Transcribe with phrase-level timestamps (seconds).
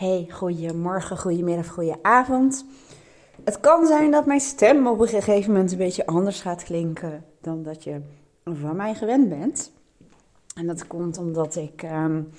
[0.00, 2.64] Hey, goedemorgen, goedemiddag, goedenavond.
[3.44, 7.24] Het kan zijn dat mijn stem op een gegeven moment een beetje anders gaat klinken
[7.40, 8.00] dan dat je
[8.44, 9.72] van mij gewend bent.
[10.54, 12.30] En dat komt omdat ik um,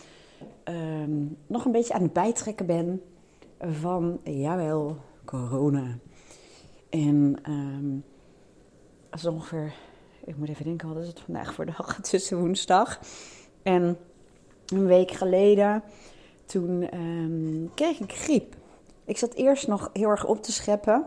[0.63, 3.01] um, nog een beetje aan het bijtrekken ben
[3.59, 5.97] van, jawel, corona.
[6.89, 8.03] En um,
[9.33, 9.73] ongeveer,
[10.25, 11.99] ik moet even denken, wat is het vandaag voor dag?
[12.11, 12.99] Is woensdag.
[13.63, 13.97] En
[14.67, 15.83] een week geleden
[16.51, 18.55] toen um, kreeg ik griep.
[19.05, 21.05] Ik zat eerst nog heel erg op te scheppen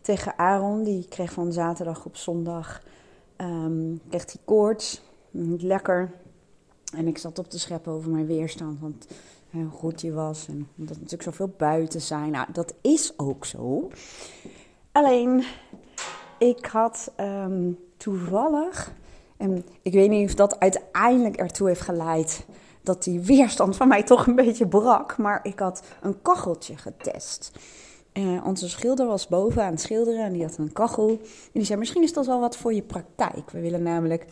[0.00, 0.82] tegen Aaron.
[0.82, 2.82] Die kreeg van zaterdag op zondag
[3.36, 5.02] um, kreeg hij koorts.
[5.30, 6.12] Niet lekker.
[6.94, 8.80] En ik zat op te scheppen over mijn weerstand.
[8.80, 9.06] Want
[9.50, 10.48] hoe goed hij was.
[10.48, 12.30] En dat natuurlijk zoveel buiten zijn.
[12.30, 13.90] Nou, dat is ook zo.
[14.92, 15.44] Alleen,
[16.38, 18.92] ik had um, toevallig.
[19.36, 22.46] En ik weet niet of dat uiteindelijk ertoe heeft geleid
[22.82, 25.18] dat die weerstand van mij toch een beetje brak.
[25.18, 27.52] Maar ik had een kacheltje getest.
[28.12, 31.08] Uh, onze schilder was boven aan het schilderen en die had een kachel.
[31.08, 31.18] En
[31.52, 33.50] die zei, misschien is dat wel wat voor je praktijk.
[33.50, 34.26] We willen namelijk,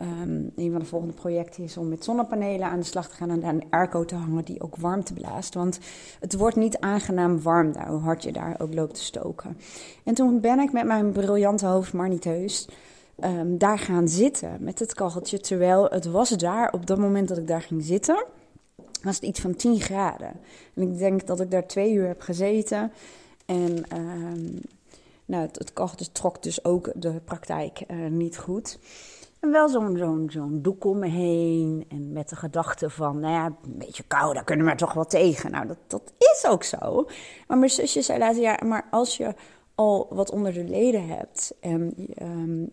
[0.00, 3.30] um, een van de volgende projecten is om met zonnepanelen aan de slag te gaan
[3.30, 5.54] en daar een airco te hangen die ook warmte blaast.
[5.54, 5.78] Want
[6.20, 9.56] het wordt niet aangenaam warm daar, hoe hard je daar ook loopt te stoken.
[10.04, 12.68] En toen ben ik met mijn briljante hoofd, maar niet heus,
[13.20, 15.40] um, daar gaan zitten met het kacheltje.
[15.40, 18.24] Terwijl het was daar, op dat moment dat ik daar ging zitten,
[19.02, 20.40] was het iets van 10 graden.
[20.74, 22.92] En ik denk dat ik daar twee uur heb gezeten.
[23.46, 24.60] En um,
[25.24, 28.78] nou, het, het kacheltje trok dus ook de praktijk uh, niet goed.
[29.40, 31.84] En wel zo'n zo'n zo'n doek om me heen.
[31.88, 35.06] En met de gedachte van, nou ja, een beetje koud, daar kunnen we toch wel
[35.06, 35.50] tegen.
[35.50, 37.08] Nou, dat, dat is ook zo.
[37.46, 39.34] Maar mijn zusje zei later, ja, maar als je
[39.74, 41.92] al wat onder de leden hebt en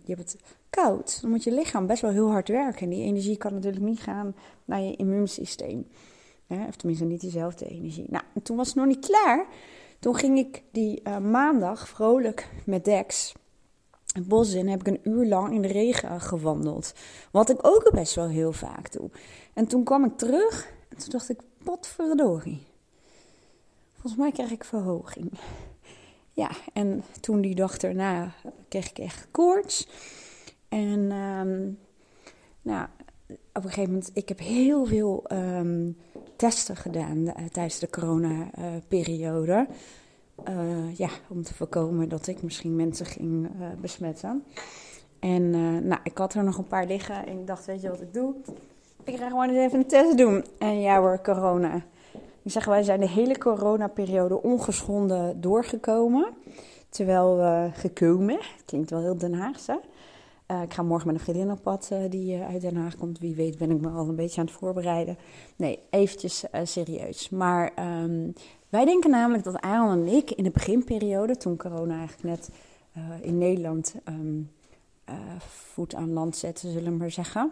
[0.04, 2.82] je hebt het koud, dan moet je lichaam best wel heel hard werken.
[2.82, 4.36] En die energie kan natuurlijk niet gaan
[4.66, 5.88] naar je immuunsysteem.
[6.48, 8.06] Of tenminste niet diezelfde energie.
[8.10, 9.48] Nou, en toen was het nog niet klaar.
[10.00, 13.34] Toen ging ik die uh, maandag vrolijk met Dex
[14.14, 14.68] het bos in.
[14.68, 16.94] Heb ik een uur lang in de regen gewandeld.
[17.32, 19.10] Wat ik ook best wel heel vaak doe.
[19.54, 22.68] En toen kwam ik terug en toen dacht ik, potverdorie.
[23.92, 25.32] Volgens mij krijg ik verhoging.
[26.34, 28.32] Ja, en toen die dag erna
[28.68, 29.88] kreeg ik echt koorts.
[30.70, 31.78] En um,
[32.62, 32.88] nou,
[33.30, 35.98] op een gegeven moment, ik heb heel veel um,
[36.36, 39.68] testen gedaan uh, tijdens de corona-periode.
[40.50, 44.44] Uh, ja, om te voorkomen dat ik misschien mensen ging uh, besmetten.
[45.20, 45.50] En
[45.88, 48.14] nou, ik had er nog een paar liggen en ik dacht, weet je wat ik
[48.14, 48.36] doe?
[49.04, 50.46] Ik ga gewoon eens even een test doen.
[50.60, 51.86] En ja hoor, corona.
[52.44, 56.28] Ik zeg, wij zijn de hele coronaperiode ongeschonden doorgekomen.
[56.90, 59.80] Terwijl we gekomen, klinkt wel heel Den Haagse.
[60.52, 62.98] Uh, ik ga morgen met een vriendin op pad uh, die uh, uit Den Haag
[62.98, 63.20] komt.
[63.20, 65.18] Wie weet ben ik me al een beetje aan het voorbereiden.
[65.56, 67.30] Nee, eventjes serieus.
[67.30, 67.72] Maar
[68.04, 68.34] um,
[68.70, 72.50] wij denken namelijk dat Aaron en ik in de beginperiode, toen corona eigenlijk net
[73.22, 74.52] in Nederland um,
[75.38, 77.52] voet aan land zette, zullen we maar zeggen.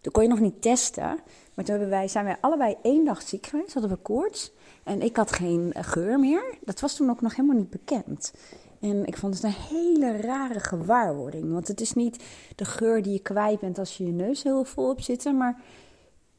[0.00, 1.18] Toen kon je nog niet testen.
[1.54, 4.52] Maar toen wij, zijn wij allebei één dag ziek geweest, hadden we koorts.
[4.84, 6.54] En ik had geen geur meer.
[6.64, 8.32] Dat was toen ook nog helemaal niet bekend.
[8.80, 11.52] En ik vond het een hele rare gewaarwording.
[11.52, 12.24] Want het is niet
[12.56, 15.60] de geur die je kwijt bent als je je neus heel vol hebt zitten, maar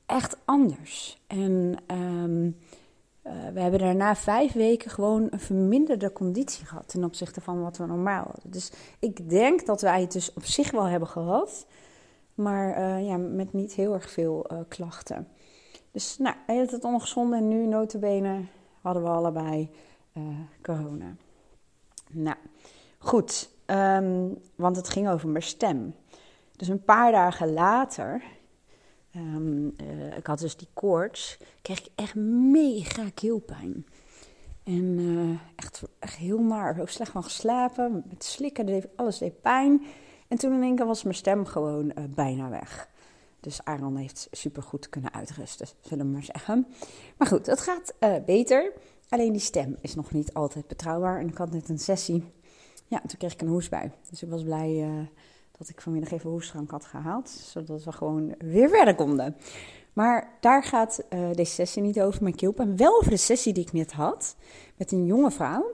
[0.06, 1.22] echt anders.
[1.28, 2.58] En um,
[3.24, 7.78] uh, we hebben daarna vijf weken gewoon een verminderde conditie gehad ten opzichte van wat
[7.78, 8.52] we normaal hadden.
[8.52, 11.66] Dus ik denk dat wij het dus op zich wel hebben gehad,
[12.38, 15.28] maar uh, ja, met niet heel erg veel uh, klachten.
[15.92, 18.42] Dus nou, hij had het ongezond en nu notabene
[18.82, 19.70] hadden we allebei
[20.62, 21.16] corona.
[22.10, 22.38] Nou,
[22.98, 23.50] goed.
[23.66, 25.96] Um, want het ging over mijn stem.
[26.56, 28.24] Dus een paar dagen later,
[29.12, 32.16] uh, ik had dus die koorts, kreeg ik echt
[32.52, 33.86] mega keelpijn.
[34.64, 39.82] En echt, echt heel naar, zo slecht van geslapen, met slikken, alles deed pijn.
[40.28, 42.90] En toen in één keer was mijn stem gewoon uh, bijna weg.
[43.40, 46.68] Dus Aaron heeft supergoed kunnen uitrusten, zullen we maar zeggen.
[47.18, 47.94] Maar goed, het gaat
[48.26, 48.72] beter.
[49.10, 51.20] Alleen die stem is nog niet altijd betrouwbaar.
[51.20, 52.24] En ik had net een sessie.
[52.88, 53.92] Ja, toen kreeg ik een hoestbui.
[54.10, 55.06] Dus ik was blij uh,
[55.58, 57.30] dat ik vanmiddag even hoestdrank had gehaald.
[57.30, 59.36] Zodat we gewoon weer verder konden.
[59.94, 61.04] Maar daar gaat
[61.34, 62.78] deze sessie niet over mijn keelpijn.
[62.78, 64.36] Wel over de sessie die ik net had.
[64.78, 65.72] Met een jonge vrouw.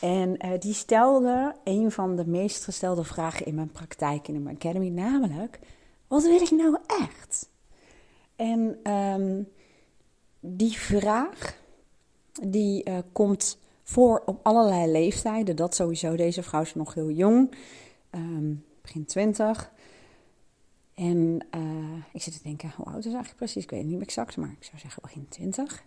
[0.00, 4.56] En uh, die stelde een van de meest gestelde vragen in mijn praktijk in mijn
[4.56, 4.88] academy.
[4.88, 5.58] Namelijk,
[6.06, 7.48] wat wil ik nou echt?
[8.36, 9.48] En um,
[10.40, 11.58] die vraag
[12.42, 15.56] die uh, komt voor op allerlei leeftijden.
[15.56, 16.16] Dat sowieso.
[16.16, 17.54] Deze vrouw is nog heel jong,
[18.10, 19.72] um, begin 20.
[20.94, 23.62] En uh, ik zit te denken, hoe oud is eigenlijk precies?
[23.62, 25.84] Ik weet het niet exact, maar ik zou zeggen begin 20.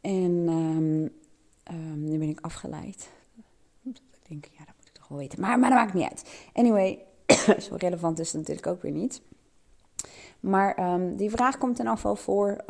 [0.00, 1.08] En ehm,
[1.62, 3.08] ehm, nu ben ik afgeleid.
[4.30, 5.40] Ik denk, ja, dat moet ik toch wel weten.
[5.40, 6.48] Maar, maar dat maakt niet uit.
[6.52, 6.98] Anyway,
[7.68, 9.22] zo relevant is het natuurlijk ook weer niet.
[10.40, 12.64] Maar ehm, die vraag komt in afval voor,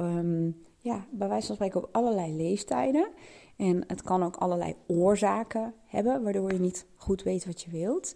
[0.78, 3.08] ja, bij wijze van spreken op allerlei leeftijden.
[3.56, 8.14] En het kan ook allerlei oorzaken hebben, waardoor je niet goed weet wat je wilt.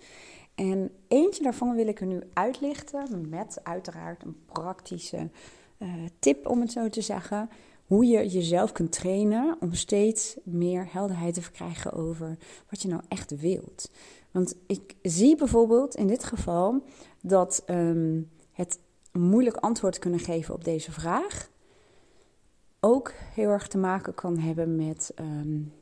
[0.55, 5.31] En eentje daarvan wil ik er nu uitlichten met uiteraard een praktische
[5.79, 5.89] uh,
[6.19, 7.51] tip, om het zo te zeggen.
[7.87, 12.39] Hoe je jezelf kunt trainen om steeds meer helderheid te verkrijgen over
[12.71, 13.91] wat je nou echt wilt.
[14.31, 16.83] Want ik zie bijvoorbeeld in dit geval
[17.21, 18.79] dat um, het
[19.13, 21.51] moeilijk antwoord kunnen geven op deze vraag
[22.81, 25.13] ook heel erg te maken kan hebben met.
[25.21, 25.73] Um,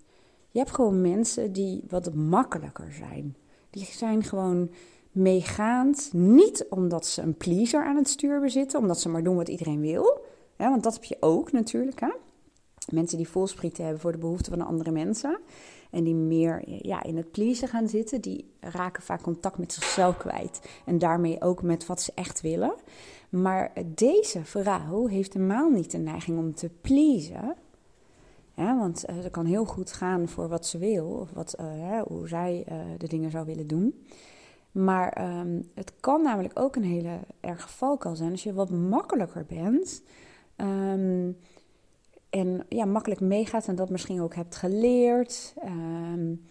[0.50, 3.37] je hebt gewoon mensen die wat makkelijker zijn.
[3.70, 4.70] Die zijn gewoon
[5.10, 6.10] meegaand.
[6.12, 9.81] Niet omdat ze een pleaser aan het stuur bezitten, omdat ze maar doen wat iedereen
[9.81, 10.25] wil.
[10.58, 12.00] Ja, want dat heb je ook natuurlijk.
[12.00, 12.12] Hè?
[12.93, 15.38] Mensen die volsprieten hebben voor de behoeften van andere mensen.
[15.90, 20.16] En die meer ja, in het pleasen gaan zitten, die raken vaak contact met zichzelf
[20.16, 20.60] kwijt.
[20.87, 22.75] En daarmee ook met wat ze echt willen.
[23.28, 27.55] Maar deze vrouw heeft helemaal niet de neiging om te pleasen.
[28.55, 32.28] Want uh, ze kan heel goed gaan voor wat ze wil, of wat, uh, hoe
[32.28, 34.05] zij uh, de dingen zou willen doen.
[34.72, 39.44] Maar um, het kan namelijk ook een hele erge valkuil zijn als je wat makkelijker
[39.48, 40.02] bent.
[40.62, 41.36] Um,
[42.30, 45.54] en ja, makkelijk meegaat en dat misschien ook hebt geleerd.
[45.64, 46.42] Um,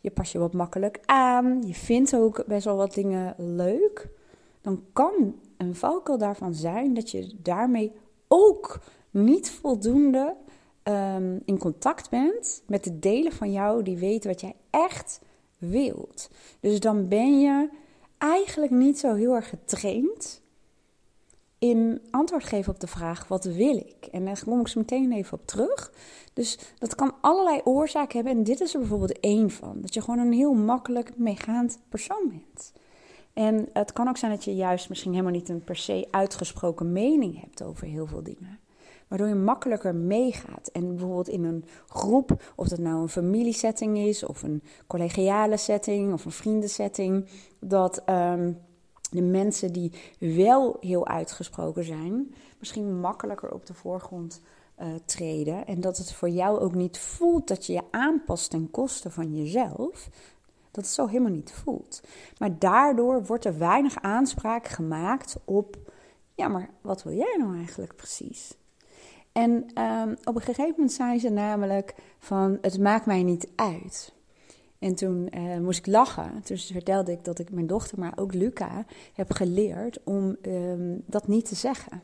[0.00, 1.62] je pas je wat makkelijk aan.
[1.66, 4.08] Je vindt ook best wel wat dingen leuk.
[4.60, 7.92] Dan kan een valkuil daarvan zijn dat je daarmee
[8.28, 10.36] ook niet voldoende
[10.82, 15.20] um, in contact bent met de delen van jou die weten wat jij echt
[15.58, 16.30] wilt.
[16.60, 17.68] Dus dan ben je
[18.18, 20.41] eigenlijk niet zo heel erg getraind
[21.62, 24.06] in antwoord geven op de vraag: wat wil ik?
[24.10, 25.92] En daar kom ik zo meteen even op terug.
[26.32, 28.36] Dus dat kan allerlei oorzaken hebben.
[28.36, 32.28] En dit is er bijvoorbeeld één van: dat je gewoon een heel makkelijk meegaand persoon
[32.28, 32.72] bent.
[33.32, 36.92] En het kan ook zijn dat je juist misschien helemaal niet een per se uitgesproken
[36.92, 38.58] mening hebt over heel veel dingen.
[39.08, 40.68] Waardoor je makkelijker meegaat.
[40.72, 46.12] En bijvoorbeeld in een groep, of dat nou een familiesetting is, of een collegiale setting,
[46.12, 47.28] of een vriendensetting,
[47.60, 48.02] dat.
[48.08, 48.58] Um,
[49.12, 54.40] de mensen die wel heel uitgesproken zijn, misschien makkelijker op de voorgrond
[54.80, 55.66] uh, treden.
[55.66, 59.36] En dat het voor jou ook niet voelt dat je je aanpast ten koste van
[59.36, 60.08] jezelf.
[60.70, 62.02] Dat het zo helemaal niet voelt.
[62.38, 65.76] Maar daardoor wordt er weinig aanspraak gemaakt op,
[66.34, 68.56] ja, maar wat wil jij nou eigenlijk precies?
[69.32, 69.50] En
[69.82, 74.12] um, op een gegeven moment zei ze namelijk van, het maakt mij niet uit.
[74.82, 76.42] En toen uh, moest ik lachen.
[76.44, 78.84] Toen vertelde ik dat ik mijn dochter, maar ook Luca,
[79.14, 82.02] heb geleerd om um, dat niet te zeggen.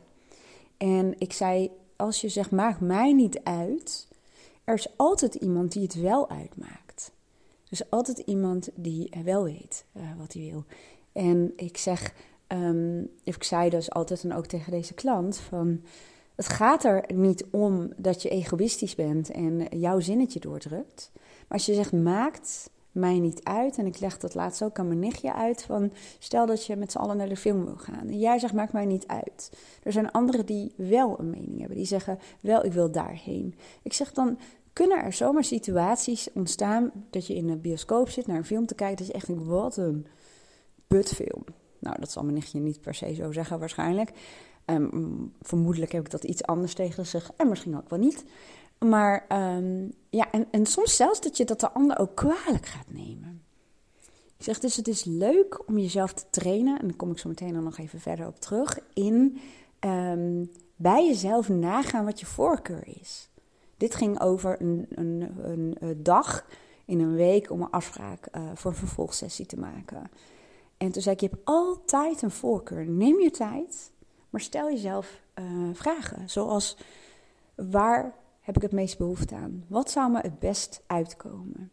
[0.77, 4.09] En ik zei: Als je zegt, maakt mij niet uit,
[4.65, 7.13] er is altijd iemand die het wel uitmaakt.
[7.69, 10.65] Dus altijd iemand die wel weet uh, wat hij wil.
[11.13, 12.15] En ik zeg,
[12.49, 15.81] um, ik zei dus altijd dan ook tegen deze klant van.
[16.39, 21.11] Het gaat er niet om dat je egoïstisch bent en jouw zinnetje doordrukt.
[21.15, 23.79] Maar als je zegt, maakt mij niet uit.
[23.79, 25.63] En ik leg dat laatst ook aan mijn nichtje uit.
[25.63, 28.09] Van, stel dat je met z'n allen naar de film wil gaan.
[28.09, 29.53] En jij zegt, maakt mij niet uit.
[29.83, 31.77] Er zijn anderen die wel een mening hebben.
[31.77, 33.55] Die zeggen, wel, ik wil daarheen.
[33.83, 34.39] Ik zeg dan,
[34.73, 36.91] kunnen er zomaar situaties ontstaan...
[37.11, 38.97] dat je in een bioscoop zit naar een film te kijken...
[38.97, 40.07] dat je echt denkt, wat een
[40.87, 41.45] putfilm.
[41.79, 44.13] Nou, dat zal mijn nichtje niet per se zo zeggen waarschijnlijk.
[44.71, 47.31] Um, vermoedelijk heb ik dat iets anders tegen zich.
[47.37, 48.25] En misschien ook wel niet.
[48.79, 52.91] Maar um, ja, en, en soms zelfs dat je dat de ander ook kwalijk gaat
[52.93, 53.43] nemen.
[54.39, 57.29] Ik zeg dus, het is leuk om jezelf te trainen, en daar kom ik zo
[57.29, 59.41] meteen dan nog even verder op terug, in
[59.81, 63.29] um, bij jezelf nagaan wat je voorkeur is.
[63.77, 65.33] Dit ging over een, een,
[65.81, 66.47] een, dag
[66.85, 70.11] in een week om een afspraak uh, voor een vervolgsessie te maken.
[70.77, 72.89] En toen zei ik, je hebt altijd een voorkeur.
[72.89, 73.93] Neem je tijd,
[74.31, 76.31] maar stel jezelf uh, vragen.
[76.31, 76.77] Zoals,
[77.55, 79.65] waar heb ik het meest behoefte aan?
[79.67, 81.71] Wat zou me het best uitkomen?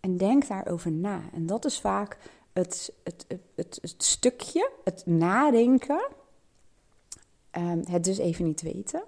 [0.00, 1.20] En denk daarover na.
[1.32, 2.18] En dat is vaak
[2.52, 6.06] het, het, het, stukje, het nadenken,
[7.52, 9.02] um, het dus even niet weten,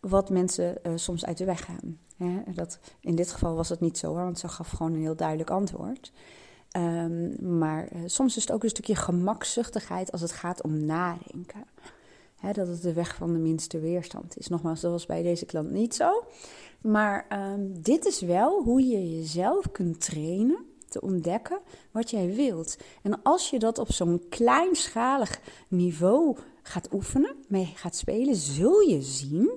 [0.00, 1.98] wat mensen uh, soms uit de weg gaan.
[2.54, 5.50] Dat, in dit geval was het niet zo, want ze gaf gewoon een heel duidelijk
[5.50, 6.12] antwoord.
[6.76, 11.64] Um, maar uh, soms is het ook een stukje gemakzuchtigheid als het gaat om nadenken
[12.50, 14.48] dat het de weg van de minste weerstand is.
[14.48, 16.24] Nogmaals, dat was bij deze klant niet zo.
[16.80, 21.60] Maar um, dit is wel hoe je jezelf kunt trainen te ontdekken
[21.90, 22.76] wat jij wilt.
[23.02, 29.02] En als je dat op zo'n kleinschalig niveau gaat oefenen, mee gaat spelen, zul je
[29.02, 29.50] zien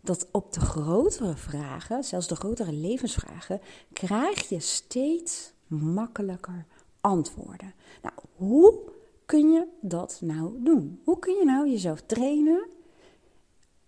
[0.00, 3.60] dat op de grotere vragen, zelfs de grotere levensvragen,
[3.92, 6.66] krijg je steeds makkelijker
[7.00, 7.74] antwoorden.
[8.02, 8.80] Nou, hoe
[9.26, 11.00] kun je dat nou doen?
[11.04, 12.66] Hoe kun je nou jezelf trainen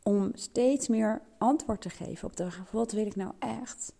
[0.02, 3.92] om steeds meer antwoord te geven op de vraag: wat wil ik nou echt?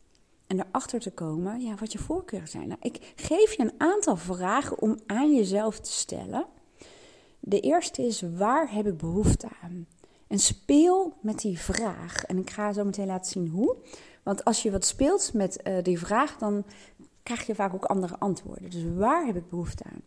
[0.47, 2.69] En erachter te komen, ja, wat je voorkeuren zijn.
[2.69, 6.47] Nou, ik geef je een aantal vragen om aan jezelf te stellen.
[7.41, 9.87] De eerste is: waar heb ik behoefte aan?
[10.27, 12.25] En speel met die vraag.
[12.25, 13.77] En ik ga zo meteen laten zien hoe.
[14.23, 16.65] Want als je wat speelt met uh, die vraag, dan
[17.23, 18.71] krijg je vaak ook andere antwoorden.
[18.71, 20.03] Dus waar heb ik behoefte aan?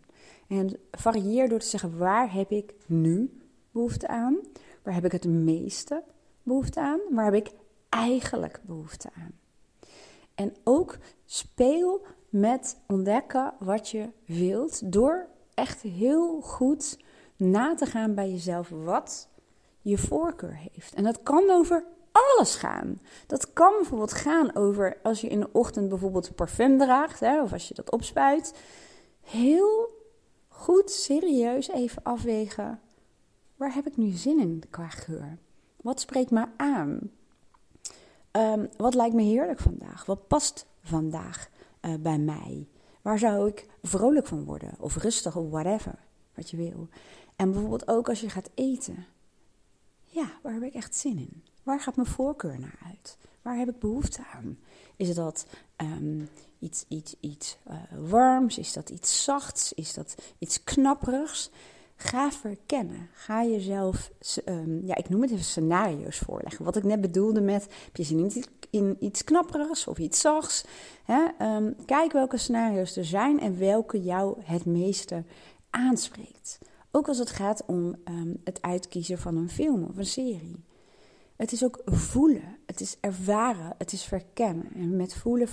[0.47, 3.41] En varieer door te zeggen: waar heb ik nu
[3.71, 4.37] behoefte aan?
[4.83, 6.03] Waar heb ik het meeste
[6.43, 6.99] behoefte aan?
[7.09, 7.51] Waar heb ik
[7.89, 9.31] eigenlijk behoefte aan?
[10.35, 16.99] En ook speel met ontdekken wat je wilt door echt heel goed
[17.35, 19.29] na te gaan bij jezelf wat
[19.81, 20.93] je voorkeur heeft.
[20.93, 22.99] En dat kan over alles gaan.
[23.27, 27.53] Dat kan bijvoorbeeld gaan over als je in de ochtend bijvoorbeeld parfum draagt, hè, of
[27.53, 28.53] als je dat opspuit.
[29.21, 29.89] Heel
[30.47, 32.79] goed, serieus even afwegen.
[33.55, 35.37] Waar heb ik nu zin in qua geur?
[35.81, 36.99] Wat spreekt me aan?
[38.31, 40.05] Ehm, wat lijkt me heerlijk vandaag?
[40.05, 41.49] Wat past vandaag
[41.81, 42.67] uh, bij mij?
[43.01, 44.75] Waar zou ik vrolijk van worden?
[44.79, 45.95] Of rustig of whatever,
[46.35, 46.87] wat je wil.
[47.35, 49.05] En bijvoorbeeld ook als je gaat eten.
[50.03, 51.43] Ja, waar heb ik echt zin in?
[51.63, 53.17] Waar gaat mijn voorkeur naar uit?
[53.41, 54.57] Waar heb ik behoefte aan?
[54.95, 55.45] Is dat
[55.77, 56.29] um,
[56.59, 57.75] iets, iets, iets uh,
[58.09, 58.57] warms?
[58.57, 59.73] Is dat iets zachts?
[59.73, 61.49] Is dat iets knapperigs?
[61.95, 63.09] Ga verkennen.
[63.13, 64.11] Ga jezelf,
[64.45, 66.65] um, ja, ik noem het even scenario's voorleggen.
[66.65, 70.65] Wat ik net bedoelde met, heb je zin in, in iets knapperigs of iets zachts?
[71.03, 71.25] Hè?
[71.55, 75.23] Um, kijk welke scenario's er zijn en welke jou het meeste
[75.69, 76.59] aanspreekt.
[76.91, 77.95] Ook als het gaat om
[78.43, 80.63] het uitkiezen van een film of een serie.
[81.35, 84.69] Het is ook voelen, het is ervaren, het is verkennen.
[84.75, 85.47] En met voelen,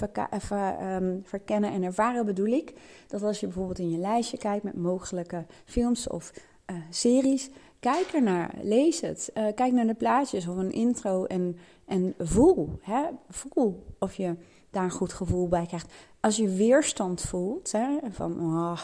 [0.95, 2.75] um, verkennen en ervaren bedoel ik
[3.07, 6.33] dat als je bijvoorbeeld in je lijstje kijkt met mogelijke films of
[6.71, 11.57] uh, series, kijk ernaar, lees het, uh, kijk naar de plaatjes of een intro en,
[11.85, 12.79] en voel.
[12.81, 13.03] Hè?
[13.29, 14.37] Voel of je
[14.71, 15.93] daar een goed gevoel bij krijgt.
[16.21, 18.81] Als je weerstand voelt, hè, van oh,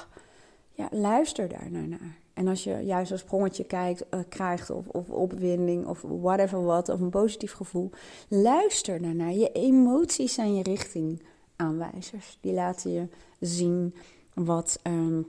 [0.73, 2.25] ja, luister daar naar.
[2.37, 7.01] En als je juist een sprongetje kijkt, uh, krijgt, of, opwinding, of whatever wat, of
[7.01, 7.91] een positief gevoel,
[8.29, 9.33] luister daarnaar.
[9.33, 12.39] Je emoties zijn je richtingaanwijzers.
[12.41, 13.09] Die laten je
[13.41, 13.95] zien
[14.35, 15.27] wat um,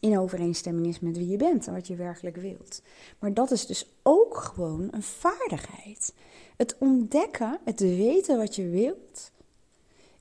[0.00, 2.82] in overeenstemming is met wie je bent en wat je werkelijk wilt.
[3.18, 6.14] Maar dat is dus ook gewoon een vaardigheid.
[6.56, 9.30] Het ontdekken, het weten wat je wilt,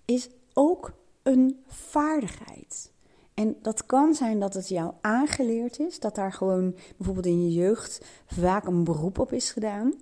[0.05, 2.91] is ook een vaardigheid.
[3.39, 7.53] En dat kan zijn dat het jou aangeleerd is, dat daar gewoon bijvoorbeeld in je
[7.53, 9.93] jeugd vaak een beroep op is gedaan.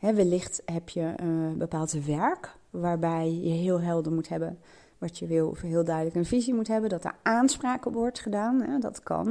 [0.00, 4.58] Wellicht heb je een uh, bepaald werk waarbij je heel helder moet hebben
[4.98, 8.20] wat je wil, of heel duidelijk een visie moet hebben, dat er aanspraak op wordt
[8.20, 8.80] gedaan.
[8.80, 9.26] dat kan.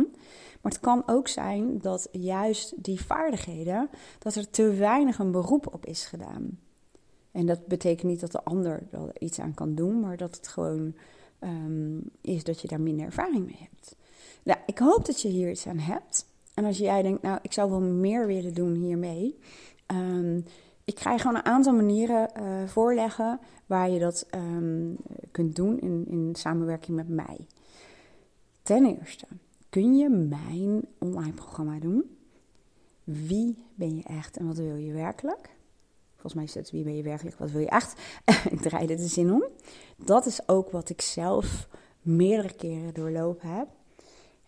[0.61, 5.73] Maar het kan ook zijn dat juist die vaardigheden, dat er te weinig een beroep
[5.73, 6.59] op is gedaan.
[7.31, 10.47] En dat betekent niet dat de ander er iets aan kan doen, maar dat het
[10.47, 10.95] gewoon
[11.39, 13.96] um, is dat je daar minder ervaring mee hebt.
[14.44, 16.25] Nou, ik hoop dat je hier iets aan hebt.
[16.53, 19.39] En als jij denkt, nou, ik zou wel meer willen doen hiermee.
[19.88, 20.46] Um,
[20.84, 24.98] ik ga je gewoon een aantal manieren uh, voorleggen waar je dat um,
[25.32, 27.48] kunt doen in, in samenwerking met mij.
[28.62, 29.25] Ten eerste,
[29.70, 32.17] kun je mijn online programma doen?
[33.03, 35.56] Wie ben je echt en wat wil je werkelijk?
[36.27, 38.00] Volgens mij is het wie ben je werkelijk, wat wil je echt?
[38.55, 39.43] ik draai dit de zin om.
[39.96, 41.67] Dat is ook wat ik zelf
[42.01, 43.67] meerdere keren doorlopen heb.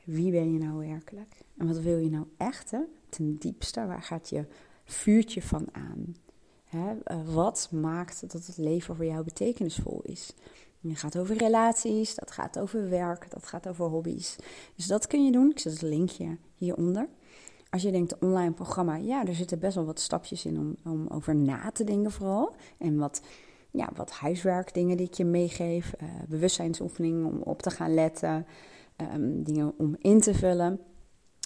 [0.04, 1.36] Wie ben je nou werkelijk?
[1.58, 2.72] En wat wil je nou echt?
[2.72, 2.80] Hè?
[3.10, 4.46] Ten diepste, waar gaat je
[4.84, 6.16] vuurtje van aan?
[6.64, 6.92] Hè?
[6.92, 10.34] Uh, wat maakt dat het leven voor jou betekenisvol is?
[10.82, 14.36] Het gaat over relaties, dat gaat over werk, dat gaat over hobby's.
[14.76, 15.50] Dus dat kun je doen.
[15.50, 17.10] Ik zet het linkje hieronder
[17.70, 21.08] als je denkt online programma, ja, er zitten best wel wat stapjes in om, om
[21.08, 22.56] over na te denken vooral.
[22.78, 23.22] En wat,
[23.72, 28.46] ja, wat huiswerkdingen die ik je meegeef, uh, bewustzijnsoefeningen om op te gaan letten,
[29.14, 30.80] um, dingen om in te vullen.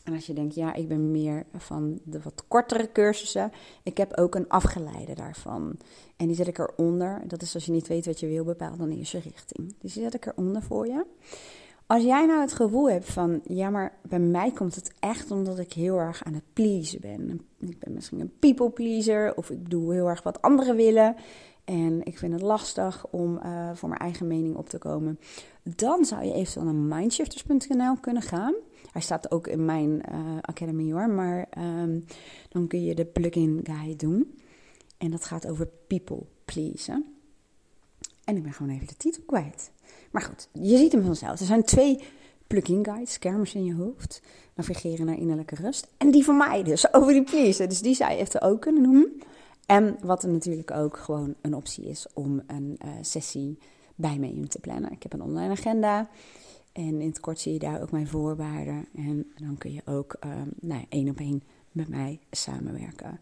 [0.03, 3.51] En als je denkt, ja, ik ben meer van de wat kortere cursussen,
[3.83, 5.77] ik heb ook een afgeleide daarvan.
[6.17, 7.21] En die zet ik eronder.
[7.27, 9.75] Dat is als je niet weet wat je wil, bepaal dan eerst je richting.
[9.79, 11.05] Dus die zet ik eronder voor je.
[11.87, 15.59] Als jij nou het gevoel hebt van, ja, maar bij mij komt het echt omdat
[15.59, 17.41] ik heel erg aan het pleasen ben.
[17.59, 21.15] Ik ben misschien een people pleaser of ik doe heel erg wat anderen willen.
[21.63, 25.19] En ik vind het lastig om uh, voor mijn eigen mening op te komen.
[25.63, 28.53] Dan zou je eventueel naar mindshifters.nl kunnen gaan.
[28.91, 32.05] Hij staat ook in mijn uh, academy hoor, maar um,
[32.49, 34.37] dan kun je de plugin guide doen.
[34.97, 37.05] En dat gaat over people pleasen.
[38.23, 39.71] En ik ben gewoon even de titel kwijt.
[40.11, 41.39] Maar goed, je ziet hem vanzelf.
[41.39, 41.99] Er zijn twee
[42.47, 44.21] plugin guides, schermers in je hoofd.
[44.55, 45.87] Navigeren naar innerlijke rust.
[45.97, 47.69] En die van mij dus, over die pleasen.
[47.69, 49.21] Dus die zou je even ook kunnen noemen.
[49.65, 53.57] En wat er natuurlijk ook gewoon een optie is om een uh, sessie
[53.95, 54.91] bij me in te plannen.
[54.91, 56.09] Ik heb een online agenda.
[56.71, 58.85] En in het kort zie je daar ook mijn voorwaarden.
[58.95, 63.19] En dan kun je ook um, nou, één op één met mij samenwerken.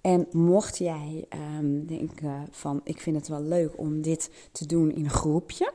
[0.00, 1.24] En mocht jij
[1.58, 5.72] um, denken van ik vind het wel leuk om dit te doen in een groepje,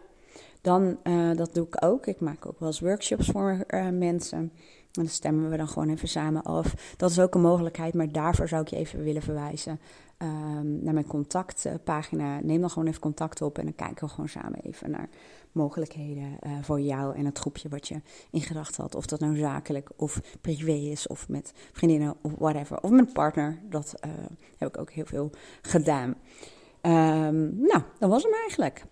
[0.62, 2.06] dan uh, dat doe ik ook.
[2.06, 4.38] Ik maak ook wel eens workshops voor uh, mensen.
[4.38, 6.94] En dan stemmen we dan gewoon even samen af.
[6.98, 9.80] Dat is ook een mogelijkheid, maar daarvoor zou ik je even willen verwijzen
[10.18, 12.40] um, naar mijn contactpagina.
[12.40, 15.10] Neem dan gewoon even contact op en dan kijken we gewoon samen even naar
[15.52, 18.96] mogelijkheden uh, voor jou en het groepje wat je in gedachten had.
[18.96, 22.82] Of dat nou zakelijk of privé is, of met vriendinnen of whatever.
[22.82, 23.60] Of met partner.
[23.70, 23.94] Dat
[24.58, 26.16] heb ik ook heel veel gedaan.
[26.82, 28.86] Um, nou, dat was hem eigenlijk.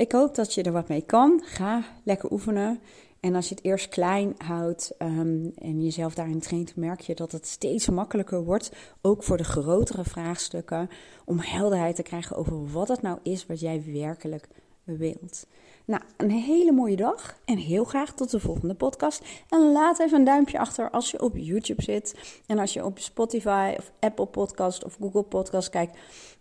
[0.00, 1.42] Ik hoop dat je er wat mee kan.
[1.44, 2.80] Ga lekker oefenen.
[3.20, 7.32] En als je het eerst klein houdt um, en jezelf daarin traint, merk je dat
[7.32, 8.72] het steeds makkelijker wordt.
[9.00, 10.90] Ook voor de grotere vraagstukken.
[11.24, 14.48] Om helderheid te krijgen over wat het nou is wat jij werkelijk
[14.84, 15.46] wilt.
[15.84, 19.22] Nou, een hele mooie dag en heel graag tot de volgende podcast.
[19.48, 22.40] En laat even een duimpje achter als je op YouTube zit.
[22.46, 25.98] En als je op Spotify of Apple Podcast of Google Podcast kijkt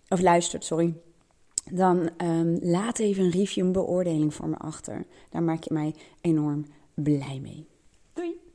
[0.09, 0.93] of luistert, sorry
[1.71, 5.05] dan ehm, laat even een review, een beoordeling voor me achter.
[5.29, 7.67] Daar maak je mij enorm blij mee.
[8.13, 8.48] Doei!